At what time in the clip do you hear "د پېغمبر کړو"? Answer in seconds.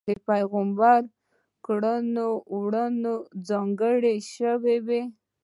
0.07-1.95